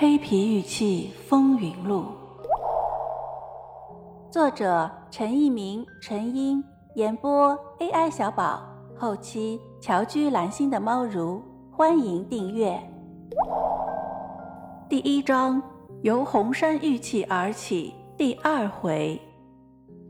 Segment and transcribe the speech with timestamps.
[0.00, 2.04] 黑皮玉器风云录》，
[4.32, 6.62] 作者陈一鸣、陈英，
[6.94, 8.62] 演播 AI 小宝，
[8.96, 11.42] 后期乔居蓝心的猫如，
[11.72, 12.80] 欢迎订阅。
[14.88, 15.60] 第一章
[16.02, 19.20] 由红山玉器而起，第二回，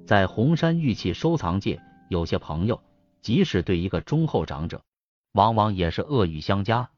[0.07, 1.81] 在红山玉器收藏界，
[2.11, 2.79] 有些朋友，
[3.23, 4.83] 即使对一个忠厚长者，
[5.33, 6.91] 往往也是恶语相加。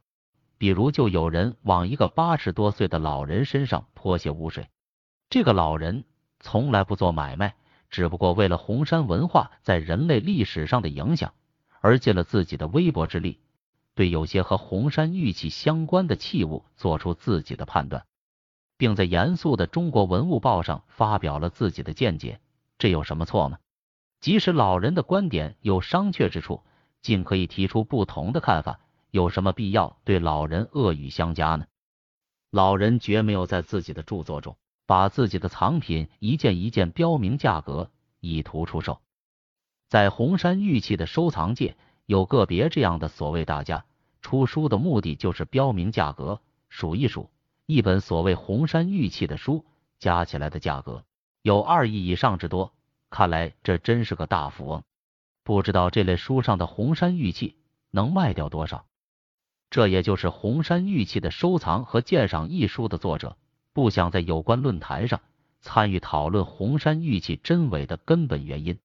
[0.60, 4.68] 比如，就有人往一个八十多岁的老人身上泼些污水。
[5.30, 6.04] 这个老人
[6.38, 7.54] 从来不做买卖，
[7.88, 11.32] 只不过为了红山文化在人类历史上的影响，
[11.80, 13.40] 而尽了自己的微薄之力，
[13.94, 18.04] 对有些和红山玉器相关的器物做出自己的判断，
[18.76, 22.38] 并在严肃的《中国文物报》上发表了自己的见解。
[22.76, 23.56] 这有什么错吗？
[24.20, 26.60] 即使老人的观点有商榷之处，
[27.00, 28.78] 尽可以提出不同的看法。
[29.10, 31.66] 有什么必要对老人恶语相加呢？
[32.50, 39.00] 老人绝没有在自己的著作中把自己的藏品一件一件标明价格，以图出售。
[39.88, 43.84] 在红山玉器的收藏界，有个别这样的所谓大家，
[44.20, 47.30] 出书的目的就是标明价格，数一数，
[47.66, 49.64] 一本所谓红山玉器的书
[49.98, 51.04] 加起来的价格
[51.42, 52.72] 有二亿以上之多，
[53.10, 54.82] 看来这真是个大富翁。
[55.42, 57.56] 不知道这类书上的红山玉器
[57.90, 58.86] 能卖掉多少？
[59.70, 63.36] 这也就是红山玉器的收藏和鉴赏一书的作者
[63.72, 65.20] 不想在有关论坛上
[65.60, 68.78] 参与讨论红山玉器真伪的根本原因，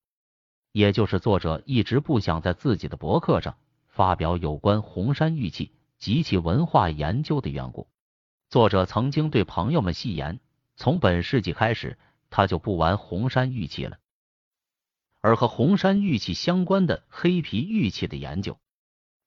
[0.72, 7.88] 也就是作者一直不想在自己的博客上发表有关红山玉器及其文化研究的缘故。
[8.50, 10.39] 作者曾经对朋友们戏言，
[10.75, 11.97] 从本世纪开始，
[12.30, 13.97] 他就不玩红山玉器了，
[15.19, 18.59] 而和红山玉器相关的黑皮玉器的研究。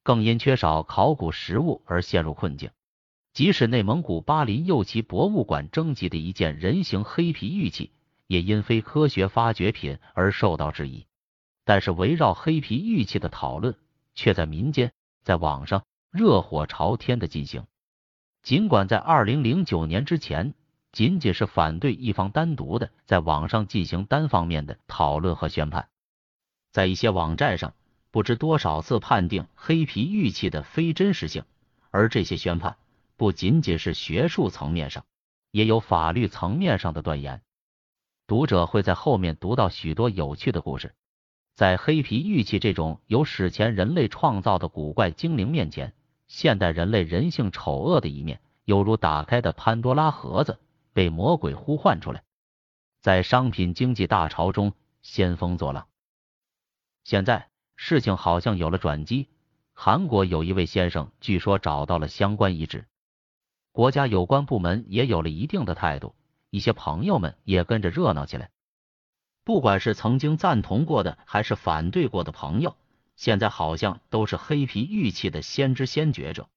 [0.09, 2.71] 更因缺少考古实物而陷入困境。
[3.31, 7.91] 即使内蒙古巴林右旗博物馆征集的一件人形黑皮玉器，
[8.25, 11.05] 也因非科学发掘品而受到质疑。
[11.63, 13.75] 但是，围绕黑皮玉器的讨论
[14.15, 17.67] 却在民间、在网上热火朝天的进行。
[18.41, 20.55] 尽管在二零零九年之前，
[20.91, 25.87] 仅仅是反对一方单独的在网上进行单方面的讨论和宣判，
[26.71, 27.75] 在一些网站上。
[28.11, 31.43] 不知多少次判定黑皮玉器的非真实性，
[31.91, 32.77] 而这些宣判
[33.17, 35.05] 不仅仅是学术层面上，
[35.51, 37.43] 也有法律层面上的断言。
[38.25, 40.95] 读者会在后面读到许多有趣的故事。
[41.55, 45.93] 在黑皮玉器这种由史前人类创造的古怪精灵面前，
[46.27, 50.59] 现代人类人性丑恶的一面，犹如打开的潘多拉盒子，
[50.93, 52.23] 被魔鬼呼唤出来。
[53.01, 55.87] 在商品经济大潮中兴风作浪，
[57.03, 57.49] 现在。
[57.81, 59.29] 事情好像有了转机，
[59.73, 62.85] 韩国有一位先生据说找到了相关遗址，
[63.71, 66.13] 国家有关部门也有了一定的态度，
[66.49, 68.51] 一些朋友们也跟着热闹起来。
[69.45, 72.75] 不管是曾经赞同过的，还是反对过的朋友，
[73.15, 76.49] 现在好像都是黑皮玉器的先知先觉者。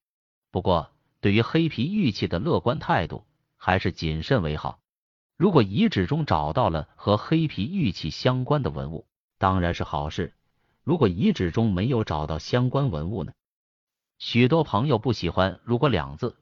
[0.50, 0.90] 不过，
[1.20, 3.24] 对于黑皮玉器的乐观态度，
[3.56, 4.80] 还是谨慎为好。
[5.36, 9.06] 如果遗址中找到了和黑皮玉器相关的文物，
[9.38, 10.34] 当然是好事。
[10.84, 13.32] 如果遗址中没有找到相关文物呢？
[14.18, 16.36] 许多朋友不喜欢“如果”两字，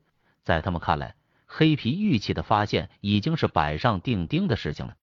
[0.44, 1.14] 在他们看来，
[1.44, 4.96] 黑皮玉器的发现已经是板上钉钉的事情了。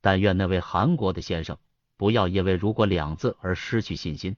[0.00, 1.58] 但愿那位韩国的先生
[1.96, 4.36] 不要因为“如果”两字而失去信心。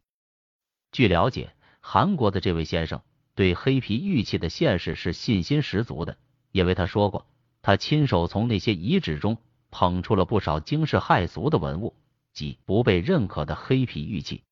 [0.92, 3.02] 据了解，韩国的这位先生
[3.34, 6.16] 对黑皮玉器的现世是信心十足的，
[6.52, 7.26] 因为他说过，
[7.60, 9.36] 他亲手从那些遗址中
[9.70, 11.94] 捧出了不少惊世骇俗的文物。
[12.38, 14.44] 及不被认可的黑皮玉器，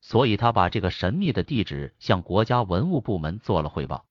[0.00, 4.06] 所以他把这个神秘的地址向国家文物部门做了汇报。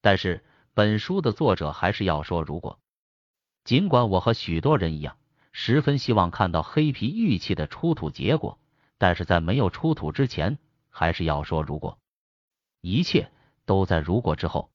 [0.00, 0.42] 但是
[0.72, 2.80] 本书的作者还是要说，如果
[3.64, 5.18] 尽管我和许多人一样，
[5.52, 8.58] 十分希望看到黑皮玉器的出土结果，
[8.96, 10.56] 但是在没有出土之前，
[10.88, 11.98] 还是要说如果。
[12.80, 13.30] 一切
[13.66, 14.72] 都在如果之后。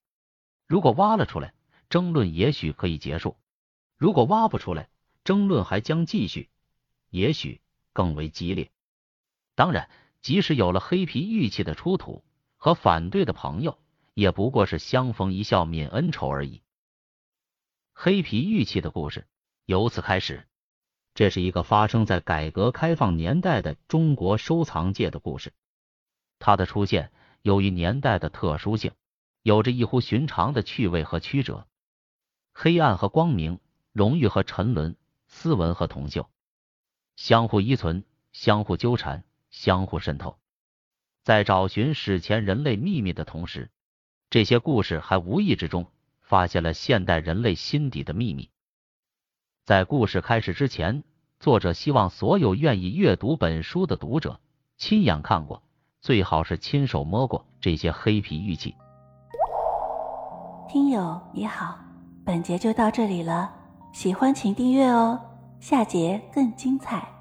[0.68, 1.56] 如果挖了出来，
[1.90, 3.36] 争论也许可以结束；
[3.98, 4.90] 如果挖不出来，
[5.24, 6.52] 争论还将继续。
[7.10, 7.62] 也许
[7.94, 8.72] 更为激烈。
[9.56, 9.90] 当然，
[10.22, 12.24] 即使有了黑皮玉器的出土，
[12.58, 13.80] 和反对的朋友
[14.14, 16.62] 也不过是相逢一笑泯恩仇而已。
[17.94, 19.28] 黑皮玉器的故事
[19.66, 20.48] 由此开始。
[21.16, 25.52] 这是一个发生在改革开放年代的中国收藏界的故事。
[26.38, 27.12] 它的出现
[27.42, 28.92] 由于年代的特殊性，
[29.42, 31.68] 有着异乎寻常的趣味和曲折。
[32.54, 33.60] 黑暗和光明，
[33.94, 34.96] 荣誉和沉沦，
[35.26, 36.28] 斯文和铜锈。
[37.18, 40.38] 相互依存，相互纠缠，相互渗透，
[41.24, 43.72] 在找寻史前人类秘密的同时，
[44.30, 45.88] 这些故事还无意之中
[46.22, 48.52] 发现了现代人类心底的秘密。
[49.66, 51.04] 在故事开始之前，
[51.40, 54.40] 作者希望所有愿意阅读本书的读者
[54.78, 55.64] 亲眼看过，
[56.00, 58.76] 最好是亲手摸过这些黑皮玉器。
[60.70, 61.80] 听友你好，
[62.24, 63.52] 本节就到这里了，
[63.92, 65.20] 喜欢请订阅哦，
[65.60, 67.17] 下节更精彩。